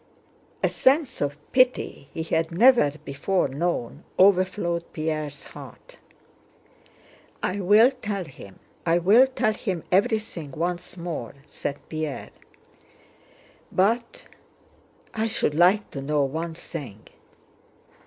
[0.63, 5.97] A sense of pity he had never before known overflowed Pierre's heart.
[7.43, 12.31] "I will tell him, I will tell him everything once more," said Pierre.
[13.71, 14.25] "But...
[15.13, 17.05] I should like to know one thing...."